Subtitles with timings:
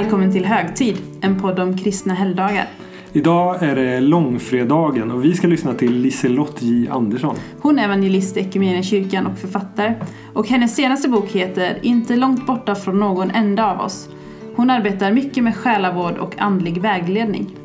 [0.00, 2.66] välkommen till Högtid, en podd om kristna helgdagar.
[3.12, 7.36] Idag är det långfredagen och vi ska lyssna till Liselott J Andersson.
[7.60, 9.94] Hon är evangelist i kyrkan och författare.
[10.32, 14.08] Och hennes senaste bok heter Inte långt borta från någon enda av oss.
[14.56, 17.56] Hon arbetar mycket med själavård och andlig vägledning.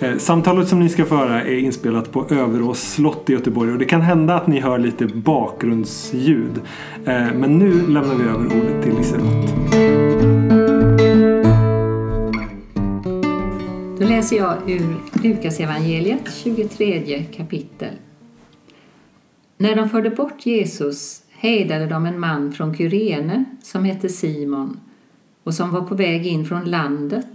[0.00, 3.84] Eh, samtalet som ni ska föra är inspelat på Överås slott i Göteborg och det
[3.84, 6.60] kan hända att ni hör lite bakgrundsljud.
[7.04, 9.83] Eh, men nu lämnar vi över ordet till Liselott.
[14.16, 17.94] Läser jag ur Lukas evangeliet 23 kapitel.
[19.56, 24.80] När de förde bort Jesus hejdade de en man från Kyrene som hette Simon
[25.44, 27.26] och som var på väg in från landet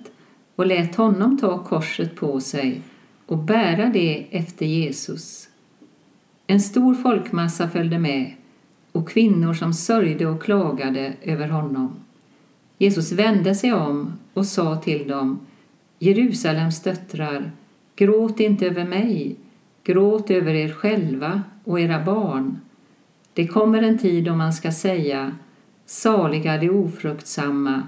[0.56, 2.82] och lät honom ta korset på sig
[3.26, 5.50] och bära det efter Jesus.
[6.48, 8.34] En stor folkmassa följde med
[8.92, 11.96] och kvinnor som sörjde och klagade över honom.
[12.78, 15.40] Jesus vände sig om och sa till dem
[16.00, 17.52] Jerusalems döttrar,
[17.96, 19.36] gråt inte över mig,
[19.84, 22.60] gråt över er själva och era barn.
[23.34, 25.36] Det kommer en tid då man ska säga
[25.86, 27.84] Saliga de ofruktsamma,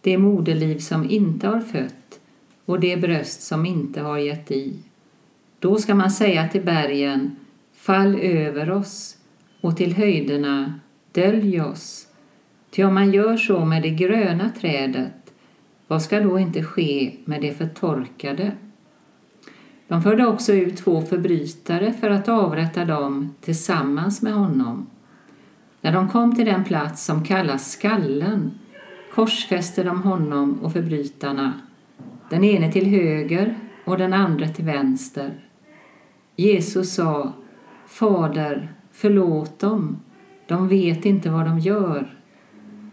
[0.00, 2.20] det moderliv som inte har fött
[2.64, 4.74] och det bröst som inte har gett i.
[5.58, 7.36] Då ska man säga till bergen
[7.74, 9.16] Fall över oss
[9.60, 10.80] och till höjderna
[11.12, 12.06] Dölj oss.
[12.70, 15.19] Ty om man gör så med det gröna trädet
[15.90, 18.52] vad ska då inte ske med det förtorkade?
[19.88, 24.86] De förde också ut två förbrytare för att avrätta dem tillsammans med honom.
[25.80, 28.50] När de kom till den plats som kallas Skallen
[29.14, 31.52] korsfäste de honom och förbrytarna,
[32.30, 35.34] den ene till höger och den andra till vänster.
[36.36, 37.32] Jesus sa,
[37.86, 40.00] Fader, förlåt dem,
[40.46, 42.14] de vet inte vad de gör.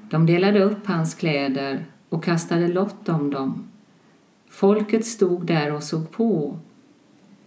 [0.09, 3.67] De delade upp hans kläder och kastade lott om dem.
[4.49, 6.59] Folket stod där och såg på.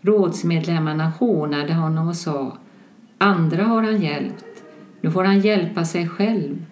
[0.00, 2.58] Rådsmedlemmarna hånade honom och sa
[3.18, 4.64] Andra har han hjälpt,
[5.00, 6.64] nu får han hjälpa sig själv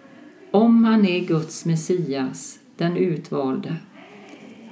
[0.50, 3.76] om han är Guds Messias, den utvalde.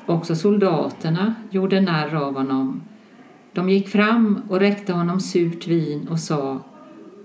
[0.07, 2.83] Också soldaterna gjorde narr av honom.
[3.53, 6.61] De gick fram och räckte honom surt vin och sa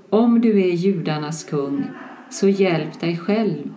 [0.09, 1.83] Om du är judarnas kung,
[2.29, 3.73] så hjälp dig själv.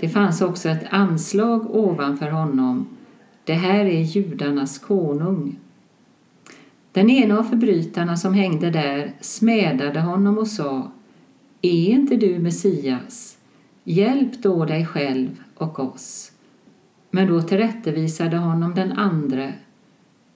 [0.00, 2.86] Det fanns också ett anslag ovanför honom.
[3.44, 5.58] Det här är judarnas konung.
[6.92, 10.92] Den ena av förbrytarna som hängde där smädade honom och sa
[11.62, 13.38] Är inte du Messias?
[13.84, 16.32] Hjälp då dig själv och oss.
[17.10, 19.54] Men då tillrättavisade honom den andre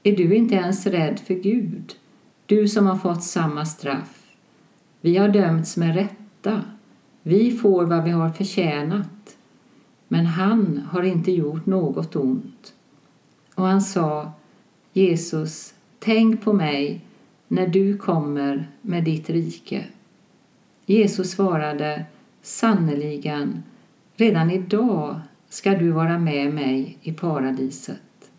[0.02, 1.94] Är du inte ens rädd för Gud,
[2.46, 4.18] du som har fått samma straff?
[5.00, 6.62] Vi har dömts med rätta.
[7.22, 9.37] Vi får vad vi har förtjänat
[10.08, 12.74] men han har inte gjort något ont.
[13.54, 14.32] Och han sa,
[14.92, 17.00] Jesus, tänk på mig
[17.48, 19.84] när du kommer med ditt rike.
[20.86, 22.04] Jesus svarade,
[22.42, 23.62] sannerligen,
[24.16, 28.30] redan idag ska du vara med mig i paradiset.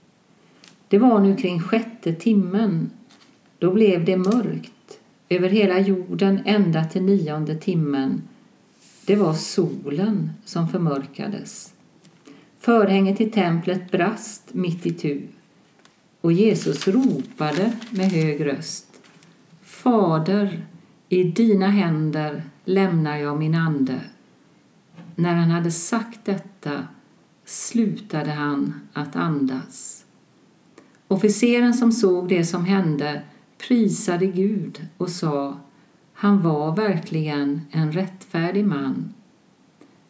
[0.87, 2.91] Det var nu kring sjätte timmen.
[3.59, 8.21] Då blev det mörkt över hela jorden ända till nionde timmen
[9.09, 11.73] det var solen som förmörkades.
[12.59, 15.27] Förhänget i templet brast mitt i tu
[16.21, 18.85] och Jesus ropade med hög röst.
[19.61, 20.65] Fader,
[21.07, 24.01] i dina händer lämnar jag min ande.
[25.15, 26.87] När han hade sagt detta
[27.45, 30.05] slutade han att andas.
[31.07, 33.21] Officeren som såg det som hände
[33.67, 35.57] prisade Gud och sa
[36.21, 39.13] han var verkligen en rättfärdig man.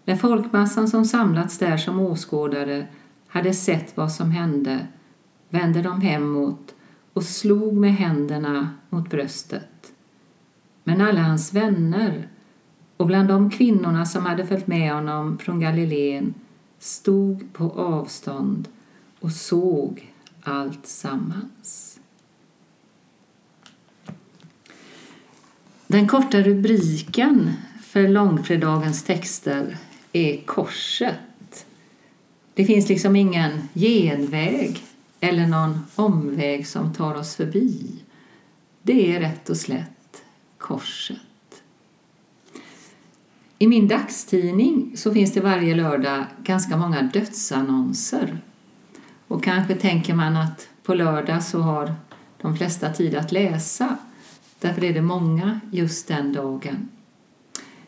[0.06, 2.88] När folkmassan som samlats där som åskådare
[3.28, 4.88] hade sett vad som hände
[5.50, 6.76] vände de hemåt
[7.14, 9.94] och slog med händerna mot bröstet.
[10.84, 12.28] Men alla hans vänner
[12.98, 16.34] och bland de kvinnorna som hade följt med honom från Galileen
[16.80, 18.68] stod på avstånd
[19.20, 20.12] och såg
[20.42, 21.89] allt sammans.
[25.92, 29.78] Den korta rubriken för långfredagens texter
[30.14, 31.66] är Korset.
[32.54, 34.84] Det finns liksom ingen genväg
[35.20, 37.96] eller någon omväg som tar oss förbi.
[38.82, 40.24] Det är rätt och slätt
[40.58, 41.18] Korset.
[43.60, 48.38] I min dagstidning så finns det varje lördag ganska många dödsannonser.
[49.28, 51.96] Och kanske tänker man att på lördag så har
[52.42, 53.98] de flesta tid att läsa.
[54.60, 56.90] Därför är det många just den dagen.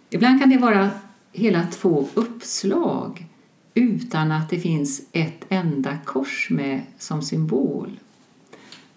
[0.09, 0.89] Ibland kan det vara
[1.31, 3.25] hela två uppslag
[3.73, 7.99] utan att det finns ett enda kors med som symbol.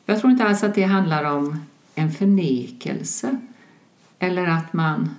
[0.07, 1.61] Jag tror inte alls att det handlar om
[1.95, 3.39] en förnekelse
[4.19, 5.11] eller att man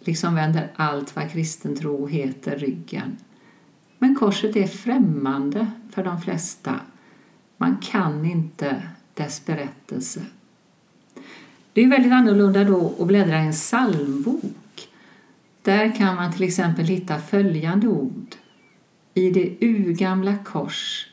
[0.00, 3.16] liksom vänder allt vad kristen tro heter ryggen.
[3.98, 6.80] Men korset är främmande för de flesta.
[7.56, 8.82] Man kan inte
[9.14, 10.20] dess berättelse.
[11.74, 14.88] Det är väldigt annorlunda då att bläddra i en psalmbok.
[15.62, 18.34] Där kan man till exempel hitta följande ord.
[19.14, 21.06] I det urgamla kors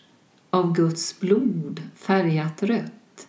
[0.50, 3.28] av Guds blod färgat rött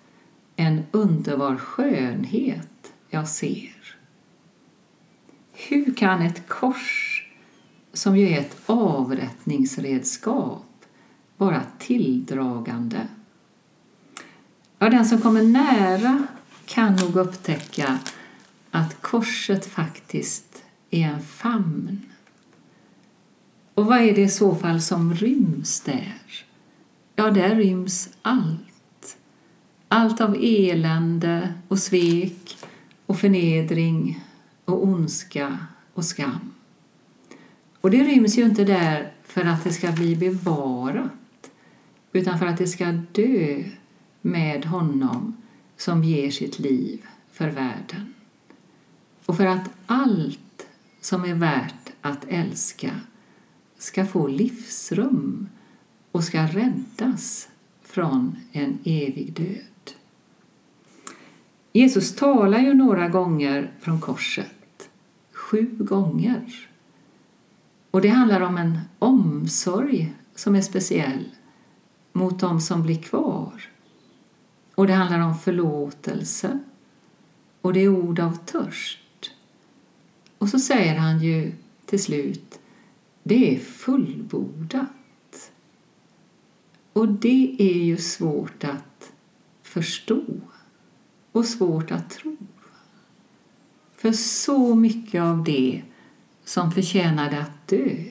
[0.56, 3.96] en underbar skönhet jag ser.
[5.52, 7.22] Hur kan ett kors,
[7.92, 10.84] som ju är ett avrättningsredskap,
[11.36, 13.06] vara tilldragande?
[14.78, 16.26] Ja, den som kommer nära
[16.72, 17.98] kan nog upptäcka
[18.70, 22.00] att korset faktiskt är en famn.
[23.74, 26.14] Och vad är det i så fall som ryms där?
[27.16, 29.16] Ja, där ryms allt.
[29.88, 32.56] Allt av elände och svek
[33.06, 34.24] och förnedring
[34.64, 35.58] och ondska
[35.94, 36.52] och skam.
[37.80, 41.50] Och det ryms ju inte där för att det ska bli bevarat
[42.12, 43.64] utan för att det ska dö
[44.20, 45.41] med honom
[45.82, 48.14] som ger sitt liv för världen.
[49.26, 50.66] Och för att allt
[51.00, 52.90] som är värt att älska
[53.78, 55.48] ska få livsrum
[56.12, 57.48] och ska räddas
[57.82, 59.96] från en evig död.
[61.72, 64.90] Jesus talar ju några gånger från korset,
[65.32, 66.68] sju gånger.
[67.90, 71.24] Och det handlar om en omsorg som är speciell
[72.12, 73.71] mot dem som blir kvar.
[74.74, 76.58] Och det handlar om förlåtelse
[77.60, 79.30] och det är ord av törst.
[80.38, 81.52] Och så säger han ju
[81.86, 82.60] till slut,
[83.22, 85.52] det är fullbordat.
[86.92, 89.12] Och det är ju svårt att
[89.62, 90.24] förstå
[91.32, 92.36] och svårt att tro.
[93.96, 95.82] För så mycket av det
[96.44, 98.04] som förtjänade att dö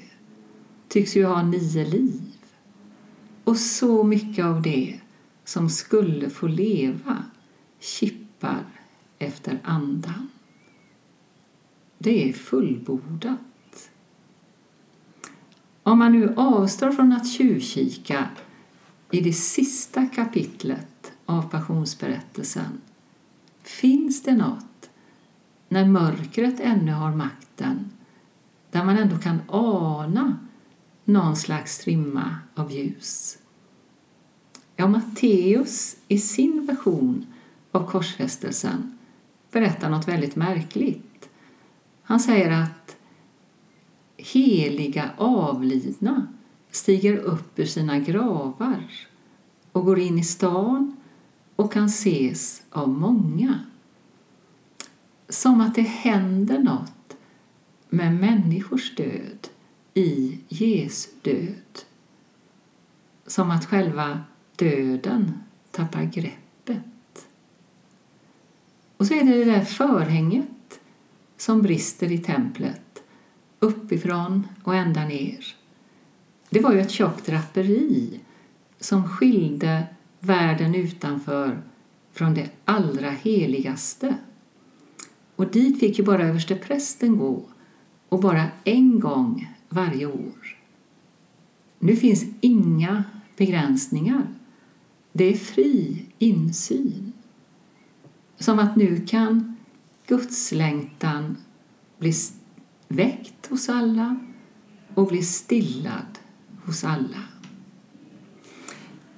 [0.87, 2.21] tycks ju ha nio liv.
[3.43, 5.00] Och så mycket av det
[5.51, 7.23] som skulle få leva
[7.79, 8.65] kippar
[9.19, 10.29] efter andan.
[11.97, 13.89] Det är fullbordat.
[15.83, 18.29] Om man nu avstår från att tjuvkika
[19.11, 22.81] i det sista kapitlet av Passionsberättelsen
[23.63, 24.89] Finns det något,
[25.69, 27.91] när mörkret ännu har makten,
[28.71, 30.37] där man ändå kan ana
[31.05, 33.40] någon slags strimma av ljus?
[34.81, 37.25] Ja, Matteus i sin version
[37.71, 38.97] av korsfästelsen
[39.51, 41.29] berättar något väldigt märkligt.
[42.03, 42.95] Han säger att
[44.17, 46.27] heliga avlidna
[46.71, 48.83] stiger upp ur sina gravar
[49.71, 50.95] och går in i stan
[51.55, 53.59] och kan ses av många.
[55.29, 57.17] Som att det händer något
[57.89, 59.47] med människors död
[59.93, 61.79] i Jesu död.
[63.27, 64.19] Som att själva
[64.61, 65.33] döden
[65.71, 67.27] tappar greppet.
[68.97, 70.79] Och så är det det där förhänget
[71.37, 73.03] som brister i templet
[73.59, 75.55] uppifrån och ända ner.
[76.49, 78.19] Det var ju ett tjockt draperi
[78.79, 79.83] som skilde
[80.19, 81.61] världen utanför
[82.13, 84.15] från det allra heligaste.
[85.35, 87.43] Och dit fick ju bara översteprästen gå
[88.09, 90.57] och bara en gång varje år.
[91.79, 93.03] Nu finns inga
[93.37, 94.27] begränsningar.
[95.13, 97.13] Det är fri insyn.
[98.37, 99.55] Som att nu kan
[100.07, 101.37] gudslängtan
[101.99, 102.13] bli
[102.87, 104.19] väckt hos alla
[104.93, 106.19] och bli stillad
[106.65, 107.23] hos alla.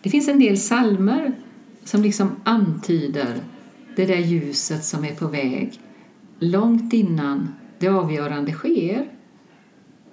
[0.02, 1.36] Det finns en del salmer
[1.84, 3.44] som liksom antyder
[3.96, 5.80] det där ljuset som är på väg
[6.40, 9.12] långt innan det avgörande sker.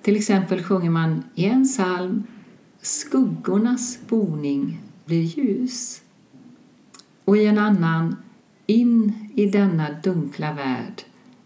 [0.02, 2.22] Till exempel sjunger man i en psalm
[2.80, 4.80] Skuggornas boning
[5.10, 6.02] blir ljus
[7.24, 8.16] och i en annan
[8.66, 11.02] In i denna dunkla värld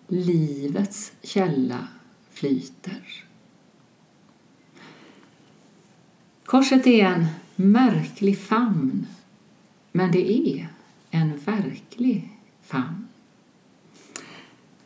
[0.09, 1.89] livets källa
[2.31, 3.25] flyter.
[6.45, 9.07] Korset är en märklig famn,
[9.93, 10.69] men det är
[11.11, 12.29] en verklig
[12.63, 13.09] famn.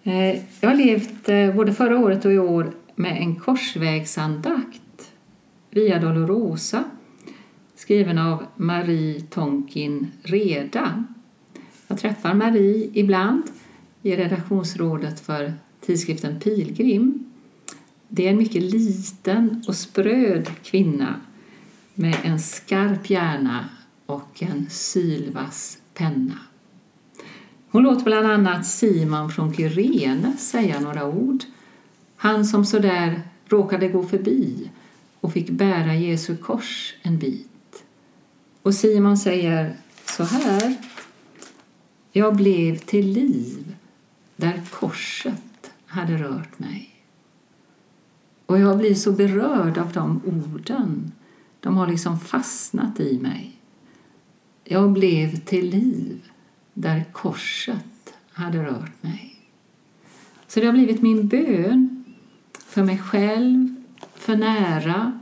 [0.03, 5.13] Eh, jag har levt eh, både förra året och i år med en korsvägsandakt
[5.71, 6.85] via Dolorosa
[7.89, 11.05] skriven av Marie Tonkin Reda.
[11.87, 13.43] Jag träffar Marie ibland
[14.03, 17.31] i redaktionsrådet för tidskriften Pilgrim
[18.09, 21.15] Det är en mycket liten och spröd kvinna
[21.95, 23.69] med en skarp hjärna
[24.07, 26.39] och en sylvass penna.
[27.71, 31.43] Hon låter bland annat Simon från Kyrene säga några ord.
[32.17, 34.71] Han som sådär råkade gå förbi
[35.21, 37.49] och fick bära Jesu kors en bit.
[38.63, 40.77] Och Simon säger så här.
[42.13, 43.77] Jag blev till liv
[44.37, 46.95] där korset hade rört mig.
[48.47, 51.13] Och jag blir så berörd av de orden.
[51.61, 53.61] De har liksom fastnat i mig.
[54.65, 56.31] Jag blev till liv
[56.75, 59.35] där korset hade rört mig.
[60.47, 62.05] Så det har blivit min bön
[62.67, 63.75] för mig själv,
[64.15, 65.21] för nära,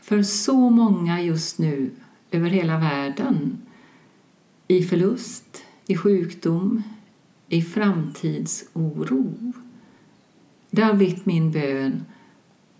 [0.00, 1.90] för så många just nu
[2.34, 3.58] över hela världen
[4.68, 6.82] i förlust, i sjukdom,
[7.48, 9.52] i framtidsoro.
[10.70, 12.04] Det har blivit min bön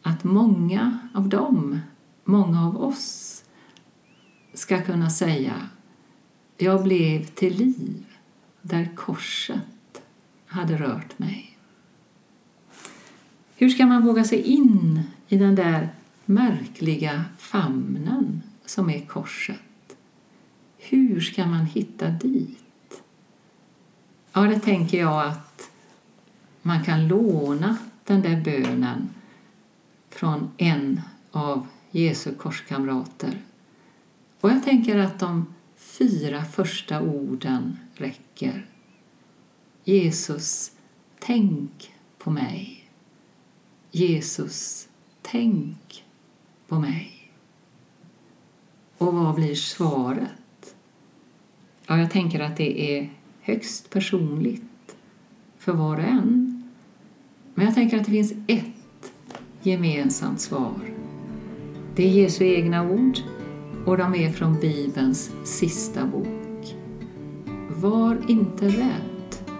[0.02, 1.80] att många av dem,
[2.25, 3.44] många av oss
[4.54, 5.68] ska kunna säga
[6.64, 8.04] jag blev till liv
[8.62, 10.02] där korset
[10.46, 11.58] hade rört mig.
[13.56, 15.88] Hur ska man våga sig in i den där
[16.25, 19.97] märkliga famnen som är korset?
[20.78, 23.02] Hur ska man hitta dit?
[24.33, 25.71] Ja, det tänker jag att
[26.62, 29.09] man kan låna den där bönen
[30.11, 33.38] från en av Jesu korskamrater.
[34.40, 38.66] Och jag tänker att de fyra första orden räcker.
[39.85, 40.73] Jesus,
[41.18, 42.90] tänk på mig.
[43.90, 44.88] Jesus,
[45.23, 46.04] tänk
[46.68, 47.13] på mig.
[49.04, 50.75] Och vad blir svaret?
[51.87, 54.96] Ja, jag tänker att det är högst personligt
[55.58, 56.62] för var och en.
[57.54, 59.12] Men jag tänker att det finns ett
[59.62, 60.80] gemensamt svar.
[61.96, 63.18] Det är Jesu egna ord
[63.87, 66.75] och de är från Bibelns sista bok.
[67.68, 69.52] Var inte rädd.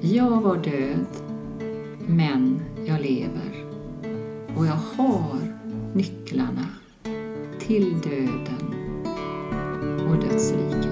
[0.00, 1.06] Jag var död,
[2.06, 3.64] men jag lever
[4.56, 5.58] och jag har
[5.94, 6.68] nycklarna
[7.72, 8.74] till döden
[10.08, 10.86] och dödsriket.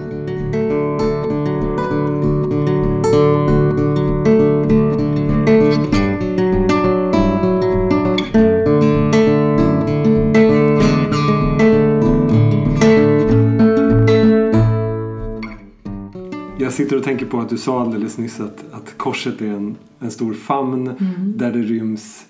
[16.58, 19.76] Jag sitter och tänker på att du sa alldeles nyss att, att korset är en,
[19.98, 21.38] en stor famn Mm.
[21.38, 22.26] där det ryms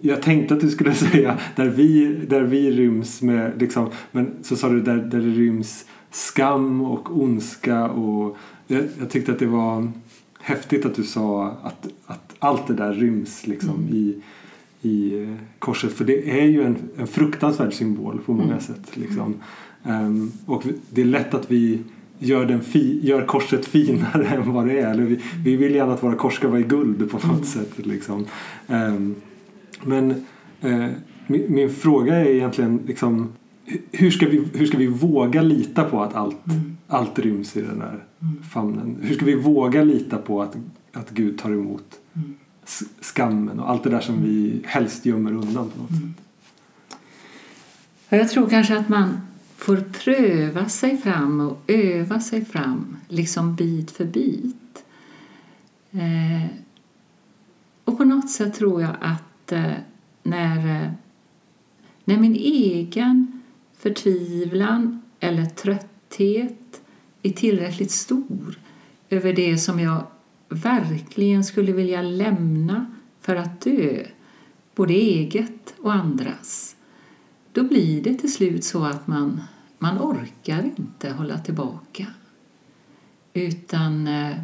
[0.00, 4.56] jag tänkte att du skulle säga där vi, där vi ryms med liksom, men så
[4.56, 9.46] sa du där, där det ryms skam och ondska och jag, jag tyckte att det
[9.46, 9.92] var
[10.40, 13.94] häftigt att du sa att, att allt det där ryms liksom Mm.
[13.94, 14.14] i,
[14.88, 15.28] i eh,
[15.58, 18.60] korset för det är ju en, en fruktansvärd symbol på många Mm.
[18.60, 19.34] sätt liksom.
[19.84, 21.78] Ehm, och det är lätt att vi
[22.18, 24.90] gör, den fi, gör korset finare än vad det är.
[24.90, 27.44] Eller vi, vi vill gärna att våra kors ska vara i guld på något Mm.
[27.44, 27.86] sätt.
[27.86, 28.24] Liksom.
[28.68, 29.14] Ehm,
[29.82, 30.10] men
[30.60, 30.86] eh,
[31.26, 33.32] min, min fråga är egentligen liksom,
[33.92, 36.76] hur, ska vi, hur ska vi våga lita på att allt, Mm.
[36.88, 38.42] allt ryms i den där Mm.
[38.42, 38.96] famnen?
[39.02, 40.56] Hur ska vi våga lita på att,
[40.92, 42.34] att Gud tar emot Mm.
[43.00, 45.98] skammen och allt det där som vi helst gömmer undan på något sätt?
[46.02, 46.14] Mm.
[48.08, 49.20] Och jag tror kanske att man
[49.56, 54.84] får pröva sig fram och öva sig fram, liksom bit för bit.
[55.90, 56.46] Eh,
[57.84, 59.72] och på något sätt tror jag att att eh,
[60.22, 60.90] när, eh,
[62.04, 63.42] när min egen
[63.78, 66.80] förtvivlan eller trötthet
[67.22, 68.58] är tillräckligt stor
[69.10, 70.06] över det som jag
[70.48, 72.86] verkligen skulle vilja lämna
[73.20, 74.06] för att dö,
[74.74, 76.76] både eget och andras,
[77.52, 79.40] då blir det till slut så att man,
[79.78, 82.06] man orkar inte hålla tillbaka.
[83.32, 84.36] Utan eh,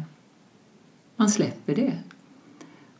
[1.15, 1.97] man släpper det.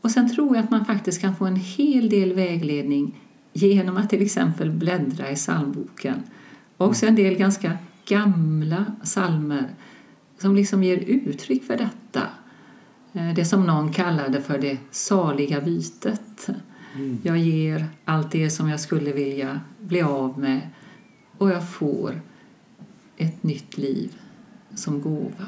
[0.01, 3.19] Och sen tror jag att man faktiskt kan få en hel del vägledning
[3.53, 6.23] genom att till exempel bläddra i psalmboken.
[6.77, 7.77] Och också en del ganska
[8.07, 9.69] gamla psalmer
[10.37, 12.21] som liksom ger uttryck för detta.
[13.13, 16.49] Eh, Det som någon kallade för det saliga bytet.
[17.23, 20.61] Jag ger allt det som jag skulle vilja bli av med
[21.37, 22.21] och jag får
[23.17, 24.17] ett nytt liv
[24.75, 25.45] som gåva.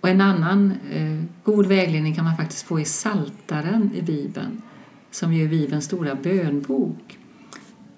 [0.00, 4.62] Och en annan eh, god vägledning kan man faktiskt få i Saltaren i Bibeln
[5.10, 7.18] som ju är Bibelns stora bönbok.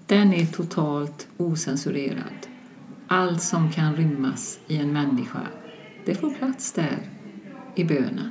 [0.07, 2.47] Den är totalt osensurerad.
[3.07, 5.47] Allt som kan rymmas i en människa,
[6.05, 6.99] det får plats där
[7.75, 8.31] i bönen.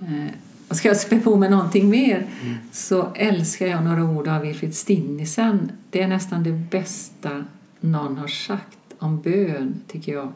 [0.00, 0.34] Eh,
[0.68, 2.26] och ska jag spä på med någonting mer
[2.72, 5.72] så älskar jag några ord av Wilfrid Stinnisen.
[5.90, 7.44] Det är nästan det bästa
[7.80, 10.32] någon har sagt om bön, tycker jag.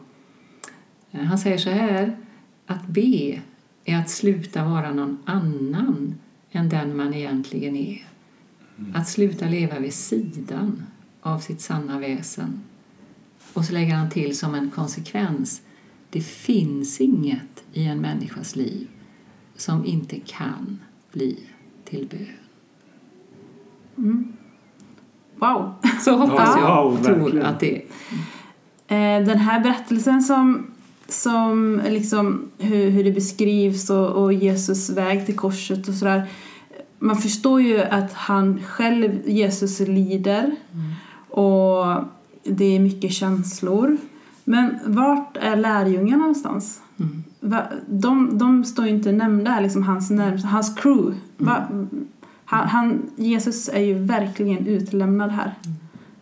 [1.11, 2.17] Eh, Han säger så här,
[2.65, 3.41] att be
[3.85, 6.15] är att sluta vara någon annan
[6.51, 8.07] än den man egentligen är.
[8.93, 10.83] Att sluta leva vid sidan
[11.21, 12.61] av sitt sanna väsen.
[13.53, 15.61] Och så lägger han till som en konsekvens,
[16.09, 18.87] det finns inget i en människas liv
[19.55, 20.79] som inte kan
[21.13, 21.39] bli
[21.85, 22.27] till bön.
[25.35, 25.73] Wow!
[26.01, 27.45] Så hoppas Ja, jag wow, tror verkligen.
[27.45, 27.81] att det
[28.87, 30.70] Eh, Den här berättelsen som,
[31.13, 36.29] som liksom hur, hur det beskrivs och, och Jesus väg till korset och sådär.
[36.99, 40.55] Man förstår ju att han själv, Jesus, lider
[41.29, 42.03] och
[42.43, 43.97] det är mycket känslor.
[44.43, 46.81] Men vart är lärjungarna någonstans?
[46.99, 47.23] Mm.
[47.39, 51.17] Va, de, de står ju inte nämnda här, liksom hans, närmsta, hans crew.
[51.37, 51.67] Va,
[52.45, 55.53] han, han, Jesus är ju verkligen utlämnad här.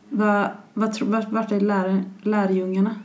[0.09, 2.95] Va, vad tro- vart, vart är lär, lärjungarna?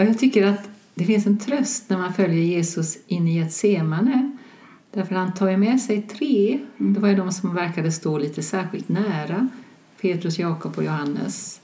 [0.00, 4.36] Ja, jag tycker att det finns en tröst när man följer Jesus in i Getsemane.
[4.92, 6.60] Därför han tar ju med sig tre.
[6.76, 9.48] Det var ju de som verkade stå lite särskilt nära.
[10.00, 11.60] Petrus, Jakob och Johannes.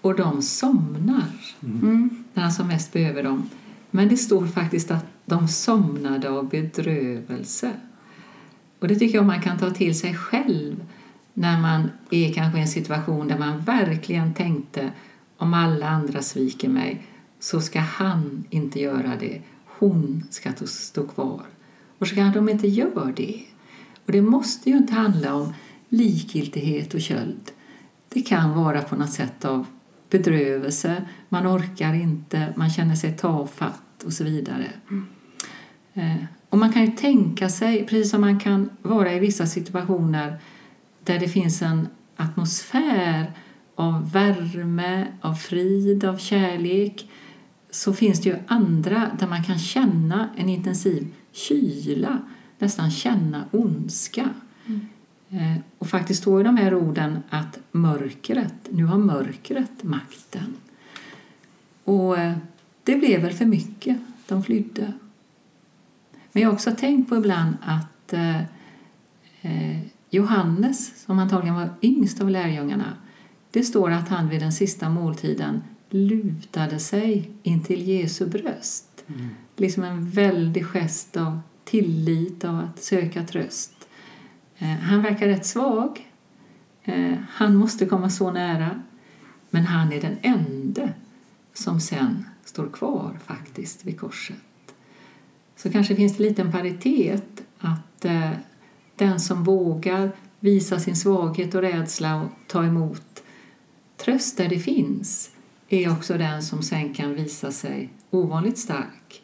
[0.00, 1.24] Och de somnar
[1.62, 2.24] Mm.
[2.34, 3.50] när han som mest behöver dem.
[3.90, 7.70] Men det står faktiskt att de somnade av bedrövelse.
[8.78, 10.84] Och det tycker jag man kan ta till sig själv
[11.34, 14.90] när man är kanske i en situation där man verkligen tänkte
[15.36, 17.06] om alla andra sviker mig
[17.40, 19.42] så ska han inte göra det.
[19.64, 21.42] Hon ska stå kvar.
[21.98, 23.42] Och så kan de inte göra det.
[24.06, 25.54] Och det måste ju inte handla om
[25.88, 27.50] likgiltighet och köld.
[28.08, 29.66] Det kan vara på något sätt av
[30.10, 34.66] bedrövelse, man orkar inte, man känner sig tafatt och så vidare.
[34.90, 36.26] Mm.
[36.48, 40.38] Och man kan ju tänka sig, precis som man kan vara i vissa situationer
[41.04, 43.32] där det finns en atmosfär
[43.74, 47.10] av värme, av frid, av kärlek
[47.70, 52.18] så finns det ju andra där man kan känna en intensiv kyla,
[52.58, 54.30] nästan känna ondska.
[55.30, 60.56] Eh, Och faktiskt står i de här orden att mörkret, nu har mörkret makten.
[61.84, 62.36] Och eh,
[62.84, 64.92] det blev väl för mycket, de flydde.
[66.32, 68.38] Men jag har också tänkt på ibland att eh,
[69.42, 72.92] eh, Johannes, som antagligen var yngst av lärjungarna,
[73.50, 79.04] det står att han vid den sista måltiden lutade sig in till Jesu bröst.
[79.56, 83.88] Liksom en väldig gest av tillit, av att söka tröst.
[84.58, 86.10] Eh, han verkar rätt svag.
[86.84, 88.82] Eh, han måste komma så nära.
[89.50, 90.88] Men han är den enda
[91.54, 94.36] som sen står kvar faktiskt vid korset.
[95.56, 98.30] Så kanske finns det lite en paritet att eh,
[98.96, 103.22] den som vågar visa sin svaghet och rädsla och ta emot
[103.96, 105.30] tröst där det finns
[105.68, 109.22] är också den som sen kan visa sig ovanligt stark.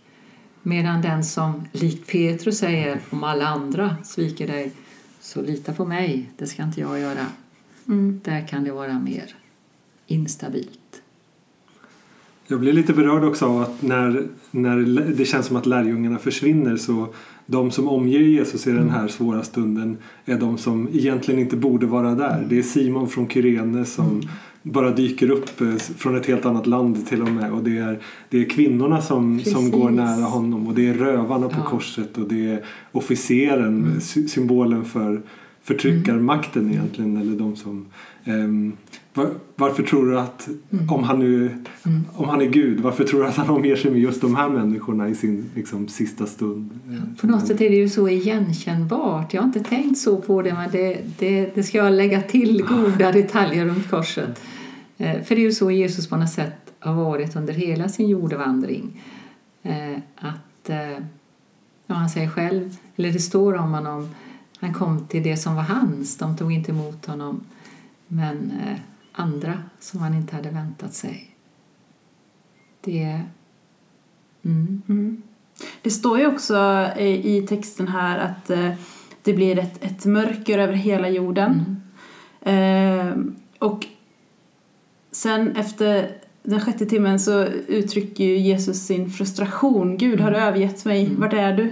[0.62, 4.72] Medan den som likt Petrus säger om alla andra sviker dig
[5.20, 7.26] så lita på mig, det ska inte jag göra.
[7.88, 8.20] Mm.
[8.24, 9.34] Där kan det vara mer
[10.06, 11.02] instabilt.
[12.46, 14.76] Jag blir lite berörd också av att när, när
[15.16, 17.14] det känns som att lärjungarna försvinner så
[17.46, 21.86] de som omger Jesus i den här svåra stunden är de som egentligen inte borde
[21.86, 22.46] vara där.
[22.48, 24.22] Det är Simon från Kyrene som
[24.66, 27.98] bara dyker upp eh, från ett helt annat land till och med och det är,
[28.28, 31.70] det är kvinnorna som, som går nära honom och det är rövarna på Ja.
[31.70, 35.22] korset och det är officeren, sy- symbolen för
[35.62, 37.86] förtryckarmakten egentligen eller de som
[38.24, 38.72] ehm,
[39.14, 40.48] var, varför tror du att
[40.90, 41.50] om han nu
[42.14, 44.48] om han är Gud, varför tror du att han omger sig med just de här
[44.48, 46.70] människorna i sin liksom, sista stund?
[46.90, 49.34] Eh, På något sätt är det ju så igenkännbart.
[49.34, 52.62] Jag har inte tänkt så på det, men det, det, det ska jag lägga till
[52.62, 54.40] goda detaljer runt korset.
[54.98, 58.08] Eh, För det är ju så Jesus på något sätt har varit under hela sin
[58.08, 59.02] jordevandring.
[59.62, 60.98] Eh, Att, eh,
[61.86, 64.14] ja, han säger själv, eller det står om honom,
[64.58, 67.40] han kom till det som var hans, de tog inte emot honom.
[68.06, 68.52] Men
[69.12, 71.36] andra som han inte hade väntat sig.
[72.80, 73.20] Det...
[74.44, 74.82] Mm.
[74.88, 75.22] Mm.
[75.82, 78.50] Det står ju också i, texten här att
[79.22, 81.82] det blir ett, ett mörker över hela jorden.
[82.40, 83.12] Eh,
[83.58, 83.86] och
[85.14, 86.10] sen efter
[86.42, 89.96] den sjätte timmen så uttrycker ju Jesus sin frustration.
[89.96, 91.10] Gud, har du övergett mig?
[91.18, 91.64] Vart är du?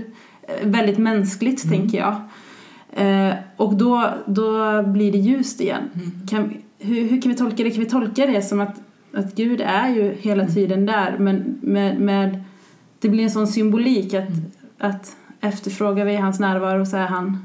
[0.42, 2.14] Eh, väldigt mänskligt, tänker jag.
[2.92, 5.90] Eh, och då, då blir det ljust igen.
[6.30, 7.70] Kan, hur, hur kan vi tolka det?
[7.70, 8.80] Kan vi tolka det som att,
[9.14, 12.44] att Gud är ju hela tiden där men med, med
[12.98, 14.28] det blir en sån symbolik att,
[14.78, 17.44] att efterfrågar vi hans närvaro så är han,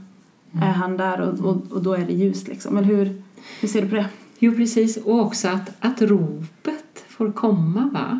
[0.61, 2.77] är han där och, och, och då är det ljust liksom.
[2.77, 3.21] Eller hur,
[3.61, 4.05] hur ser du på det?
[4.39, 4.97] Jo, precis.
[4.97, 7.89] Och också att, att ropet får komma.
[7.93, 8.19] va?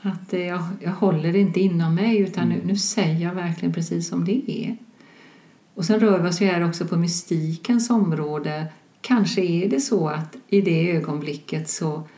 [0.00, 3.74] Att eh, jag, jag håller det inte inom mig utan nu, nu säger jag verkligen
[3.74, 4.76] precis som det är.
[5.74, 8.66] Och sen rör vi oss ju här också på mystikens område.
[9.00, 12.08] Kanske är det så att i det ögonblicket så,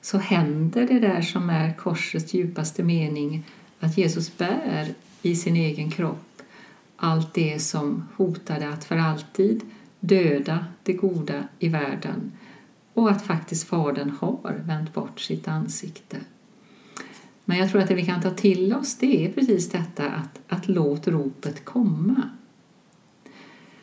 [0.00, 3.44] så händer det där som är korsets djupaste mening.
[3.80, 6.42] Att Jesus bär i sin egen kropp
[6.96, 9.60] allt det som hotade att för alltid
[10.00, 12.32] döda det goda i världen
[12.94, 16.16] och att faktiskt Fadern har vänt bort sitt ansikte.
[17.44, 20.40] Men jag tror att det vi kan ta till oss det är precis detta att,
[20.48, 22.22] att låt ropet komma.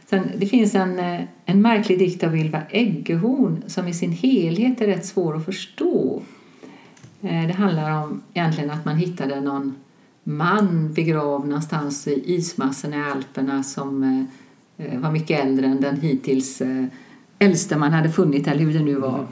[0.06, 4.82] Sen, det finns en, eh, en märklig dikt av Ylva Eggehorn som i sin helhet
[4.82, 6.22] är rätt svår att förstå.
[7.22, 9.76] Eh, det handlar om egentligen att man hittade någon
[10.24, 14.04] man begravd någonstans i ismassorna i Alperna som
[14.78, 16.62] eh, var mycket äldre än den hittills
[17.40, 19.28] äldste man hade funnit, eller hur det nu var.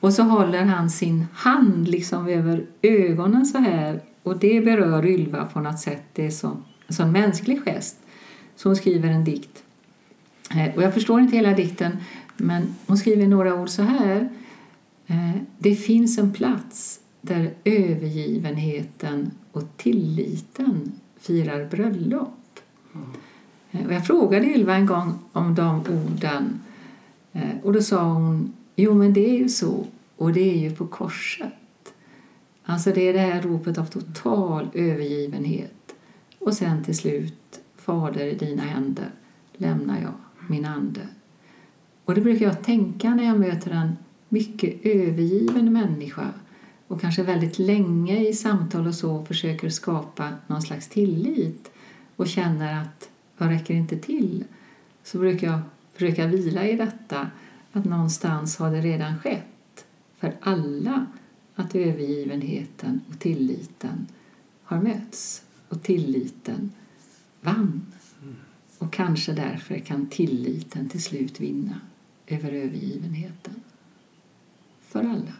[0.00, 5.44] Och så håller han sin hand liksom över ögonen så här och det berör Ylva
[5.44, 6.02] på något sätt.
[6.12, 7.96] Det är så, en sån mänsklig gest.
[8.56, 9.62] Så hon skriver en dikt.
[10.50, 11.96] Eh, och jag förstår inte hela dikten
[12.36, 14.28] men hon skriver några ord så här.
[15.06, 22.60] Eh, det finns en plats där övergivenheten och tilliten firar bröllop.
[22.94, 23.86] Mm.
[23.86, 26.60] Och jag frågade Ylva en gång om de orden
[27.36, 29.86] Eh, och då sa hon Jo, men det är ju så.
[30.16, 31.52] Och det är ju på korset.
[32.64, 35.94] Alltså det är det här ropet av total övergivenhet.
[36.38, 39.10] Och sen till slut, Fader, i dina händer
[39.52, 40.12] lämnar jag
[40.48, 41.00] min ande.
[42.04, 43.96] Och det brukar jag tänka när jag möter en
[44.28, 46.28] mycket övergiven människa
[46.88, 51.70] och kanske väldigt länge i samtal och så försöker skapa någon slags tillit
[52.16, 54.44] och känner att jag räcker inte till
[55.04, 55.60] så brukar jag
[55.96, 57.30] försöka vila i detta
[57.72, 59.86] att någonstans har det redan skett
[60.18, 61.06] för alla
[61.54, 64.06] att övergivenheten och tilliten
[64.62, 66.70] har mötts och tilliten
[67.40, 67.82] vann.
[68.78, 71.80] Och kanske därför kan tilliten till slut vinna
[72.26, 73.54] över övergivenheten.
[74.88, 75.32] För alla.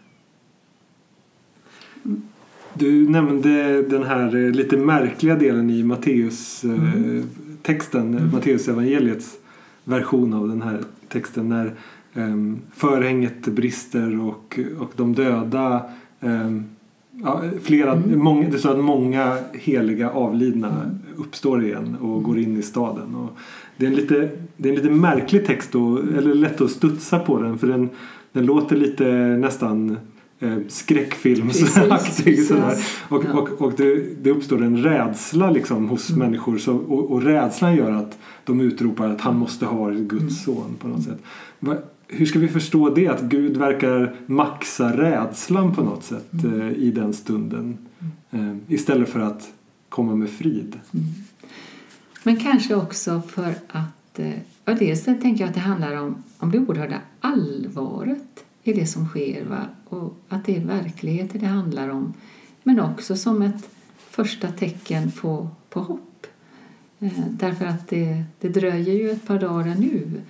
[2.75, 7.29] Du nämnde den här eh, lite märkliga delen i Matteus eh, mm.
[7.62, 8.31] texten, mm.
[8.33, 9.38] Matteus evangeliets
[9.87, 11.75] version av den här texten när
[12.14, 15.83] um, förhänget brister och, och de döda
[16.20, 16.64] um,
[17.11, 18.18] ja, flera, mm.
[18.18, 20.99] många, det står att många heliga avlidna mm.
[21.16, 23.14] uppstår igen och går in i staden.
[23.14, 23.31] Och
[23.77, 27.18] det, är en lite, det är en lite märklig text, då, eller lätt att studsa
[27.18, 27.88] på den för den,
[28.33, 29.05] den låter lite
[29.40, 29.96] nästan
[30.40, 32.46] eh, skräckfilmsaktig.
[32.46, 32.79] Sådär.
[33.09, 33.33] Och, ja.
[33.33, 36.20] och, och det, det, uppstår en rädsla liksom hos mm.
[36.20, 40.22] människor så, och, och rädslan gör att de utropar att han måste ha varit Guds
[40.22, 40.31] mm.
[40.31, 41.18] son på något sätt
[42.09, 43.09] hur ska vi förstå det?
[43.09, 46.61] Att Gud verkar maxa rädslan på något sätt mm.
[46.61, 47.79] eh, i den stunden
[48.31, 49.53] eh, istället för att
[49.88, 50.81] komma med frid.
[50.94, 51.07] Mm.
[52.22, 54.33] Men kanske också för att eh,
[54.64, 59.09] ja, dels tänker jag att det handlar om, om det oerhörda allvaret i det som
[59.09, 59.68] sker va?
[59.85, 62.14] och att det är verkligheter det handlar om
[62.62, 66.26] men också som ett första tecken på, på hopp.
[66.98, 70.22] Eh, därför att det, det dröjer ju ett par dagar nu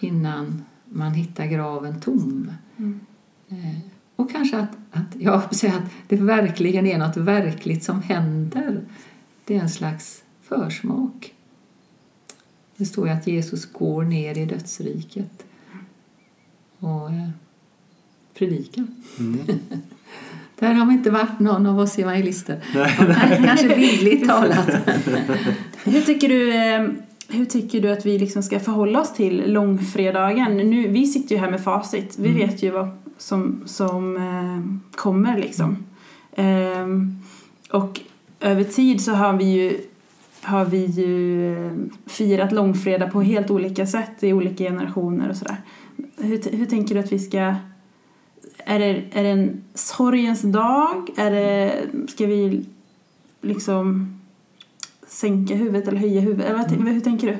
[0.00, 2.52] innan man hittar graven tom.
[2.76, 3.00] Mm.
[3.48, 3.78] Eh,
[4.16, 4.76] och kanske att,
[5.26, 8.80] att, säga att det verkligen är något verkligt som händer.
[9.44, 11.34] Det är en slags försmak.
[12.76, 15.44] Det står ju att Jesus går ner i dödsriket
[16.78, 17.28] och eh,
[18.38, 18.86] predikar.
[19.18, 19.38] Mm.
[20.58, 22.60] Där har vi inte varit någon av oss evangelister.
[23.44, 24.70] Kanske bildligt talat.
[25.84, 26.88] Hur tycker du eh,
[27.28, 30.56] hur tycker du att vi liksom ska förhålla oss till långfredagen?
[30.56, 32.18] Nu, vi sitter ju här med facit.
[32.18, 32.48] Vi mm.
[32.48, 35.76] vet ju vad som, som eh, kommer liksom.
[36.36, 37.18] Mm.
[37.70, 38.00] Och
[38.40, 39.80] över tid så har vi ju,
[40.42, 41.72] har vi ju eh,
[42.06, 45.56] firat långfredag på helt olika sätt i olika generationer och sådär.
[46.16, 47.54] Hur, hur tänker du att vi ska
[48.64, 51.10] är det, är det en sorgens dag?
[51.16, 52.64] Är det, ska vi
[53.40, 54.14] liksom
[55.06, 56.46] sänka huvudet eller höja huvudet?
[56.46, 56.86] Eller mm.
[56.86, 57.36] hur tänker du?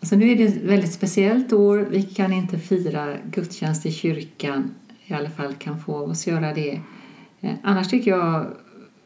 [0.00, 1.86] Alltså nu är det ett väldigt speciellt år.
[1.90, 4.74] Vi kan inte fira gudstjänst i kyrkan.
[5.04, 6.80] I alla fall kan få oss göra det.
[7.40, 8.46] Eh, annars tycker jag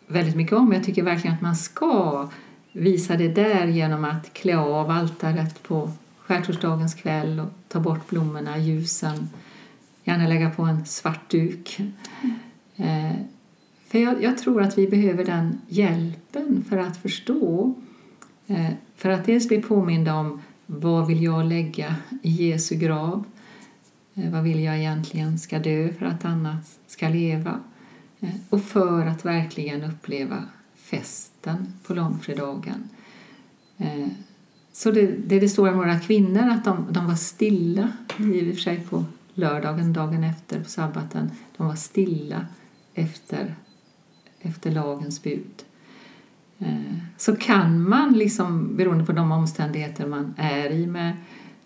[0.06, 2.28] väldigt mycket om, jag tycker verkligen att man ska
[2.72, 8.58] visa det där genom att klä av altaret på skärtorsdagens kväll och ta bort blommorna,
[8.58, 9.28] ljusen.
[10.06, 11.80] Gärna lägga på en svart duk.
[12.76, 13.14] Mm.
[13.88, 17.74] För jag, jag, tror att vi behöver den hjälpen för att förstå
[18.46, 23.24] Eh, för att dels bli påminda om vad vill jag lägga i Jesu grav?
[24.14, 27.60] Eh, vad vill jag egentligen ska dö för att annat ska leva?
[28.20, 30.44] Eh, och för att verkligen uppleva
[30.76, 32.88] festen på långfredagen.
[33.78, 34.08] Eh,
[34.72, 38.54] så det, det, det står om några kvinnor att de, de var stilla, i och
[38.54, 39.04] för sig på
[39.36, 41.30] lördagen, dagen efter, på sabbaten.
[41.56, 42.46] De var stilla
[42.94, 43.54] efter,
[44.40, 45.64] efter lagens bud.
[47.16, 51.12] Så kan man, liksom, beroende på de omständigheter man är i med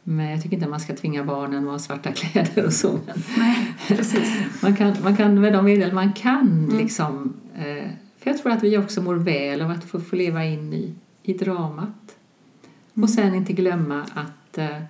[0.03, 3.01] men jag tycker inte man ska tvinga barnen att ha svarta kläder och så.
[3.39, 4.29] Nej, precis.
[4.63, 6.79] man, kan, man kan med de medel man kan mm.
[6.79, 7.35] liksom.
[7.55, 10.73] Eh, för jag tror att vi också mår väl av att få, få leva in
[10.73, 12.17] i, i dramat.
[12.95, 13.05] Mm.
[13.05, 14.83] Och sen inte glömma att eh,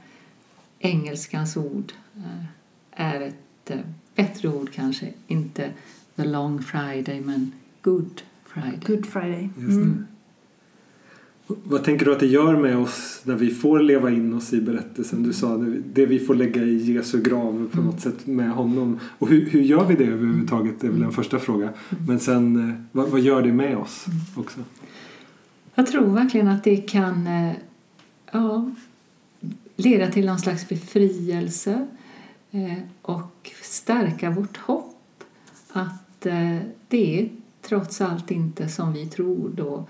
[0.78, 2.44] engelskans ord eh,
[3.00, 3.78] är ett eh,
[4.14, 5.12] bättre ord kanske.
[5.26, 5.70] Inte
[6.16, 8.80] the long friday men good friday.
[8.86, 9.50] Good friday.
[9.58, 10.06] Mm.
[11.46, 14.60] Vad tänker du att det gör med oss när vi får leva in oss i
[14.60, 15.22] berättelsen?
[15.22, 15.56] Du sa
[15.94, 18.98] det vi får lägga i Jesu grav på något sätt med honom.
[19.18, 20.80] Och hur, hur gör vi det överhuvudtaget?
[20.80, 21.70] Det är väl en första fråga.
[22.06, 24.60] Men sen, eh, vad, vad gör det med oss också?
[25.74, 27.52] Jag tror verkligen att det kan eh,
[28.32, 28.70] ja,
[29.76, 31.99] leda till någon slags befrielse eh,
[32.52, 35.24] Eh, och stärka vårt hopp
[35.72, 36.58] att eh,
[36.88, 37.28] det är
[37.62, 39.86] trots allt inte som vi tror då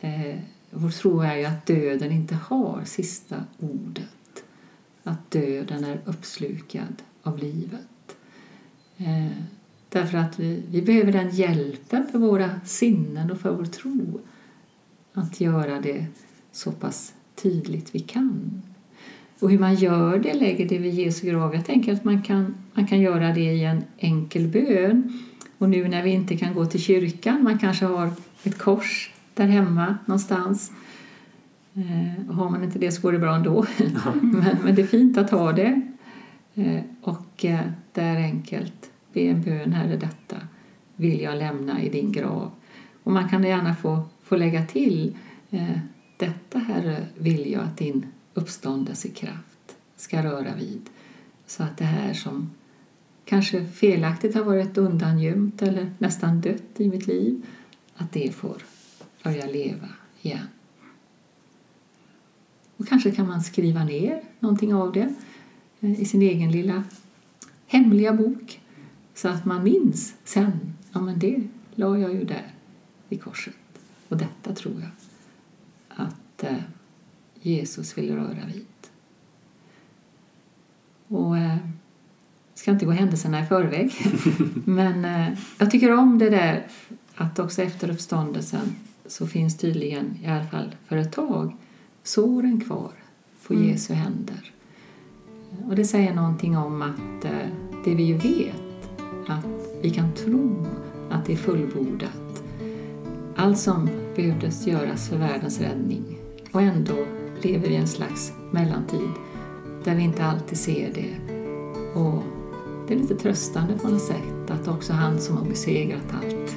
[0.00, 0.38] eh,
[0.70, 4.44] vår tro är ju att döden inte har sista ordet.
[5.02, 8.16] Att döden är uppslukad av livet.
[9.88, 14.20] Därför att vi, vi behöver den hjälpen för våra sinnen och för vår tro
[15.12, 16.06] att göra det
[16.52, 18.62] så pass tydligt vi kan.
[19.44, 21.54] Och hur man gör det, lägger det vid Jesu grav.
[21.54, 25.20] Jag tänker att man kan, man kan göra det i en enkel bön.
[25.58, 28.10] Och nu när vi inte kan gå till kyrkan, man kanske har
[28.44, 30.72] ett kors där hemma någonstans.
[31.74, 33.66] Eh, har man inte det så går det bra ändå.
[34.22, 35.80] men, men det är fint att ha det.
[36.54, 37.60] Eh, och eh,
[37.92, 40.36] där enkelt be en bön, Herre, detta
[40.96, 42.50] vill jag lämna i din grav.
[43.02, 45.16] Och man kan gärna få, få lägga till
[45.50, 45.78] eh,
[46.16, 50.90] detta, Herre, vill jag att din uppståndelsekraft ska röra vid.
[51.46, 52.50] Så att det här som
[53.24, 57.46] kanske felaktigt har varit undangömt eller nästan dött i mitt liv,
[57.96, 58.56] att det får
[59.22, 59.88] börja leva
[60.22, 60.46] igen.
[62.76, 65.14] Och kanske kan man skriva ner någonting av det
[65.80, 66.84] eh, i sin egen lilla
[67.66, 68.60] hemliga bok
[69.14, 71.42] så att man minns sen, ja men det
[71.74, 72.54] la jag ju där
[73.08, 73.54] vid korset.
[74.08, 74.90] Och detta tror jag
[75.88, 76.56] att eh,
[77.44, 78.66] Jesus vill röra vid.
[81.08, 81.56] Och eh,
[82.54, 83.92] ska inte gå händelserna i förväg,
[84.64, 86.66] men eh, jag tycker om det där
[87.14, 88.76] att också efter uppståndelsen
[89.06, 91.56] så finns tydligen, i alla fall för ett tag,
[92.02, 92.92] såren kvar
[93.46, 93.68] på mm.
[93.68, 94.52] Jesu händer.
[95.64, 97.48] Och det säger någonting om att eh,
[97.84, 98.90] det vi ju vet,
[99.28, 99.46] att
[99.82, 100.66] vi kan tro
[101.10, 102.42] att det är fullbordat.
[103.36, 106.04] Allt som behövdes göras för världens räddning.
[106.52, 107.06] Och ändå
[107.44, 109.10] lever vi i en slags mellantid
[109.84, 111.34] där vi inte alltid ser det.
[112.00, 112.22] Och
[112.88, 116.56] det är lite tröstande på något sätt att också han som har besegrat allt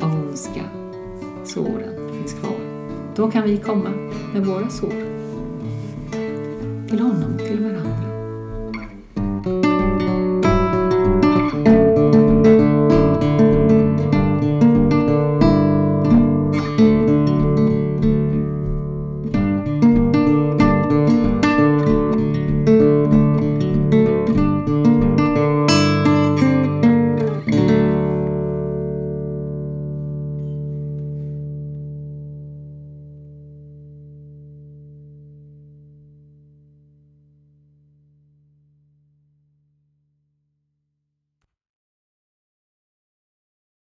[0.00, 0.64] av ondska
[1.44, 2.60] såren finns kvar.
[3.16, 3.90] Då kan vi komma
[4.34, 5.20] med våra sår
[6.88, 8.09] till honom och till varandra.